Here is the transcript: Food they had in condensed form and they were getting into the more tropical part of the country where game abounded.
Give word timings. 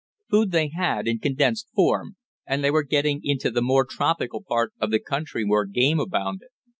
Food 0.31 0.49
they 0.49 0.69
had 0.69 1.07
in 1.07 1.19
condensed 1.19 1.67
form 1.75 2.15
and 2.47 2.63
they 2.63 2.71
were 2.71 2.81
getting 2.81 3.19
into 3.23 3.51
the 3.51 3.61
more 3.61 3.85
tropical 3.85 4.41
part 4.43 4.73
of 4.79 4.89
the 4.89 4.97
country 4.97 5.45
where 5.45 5.65
game 5.65 5.99
abounded. 5.99 6.49